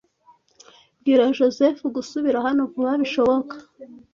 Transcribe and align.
Bwira 0.99 1.33
Joseph 1.37 1.81
gusubira 1.95 2.37
hano 2.45 2.61
vuba 2.71 2.91
bishoboka. 3.01 3.55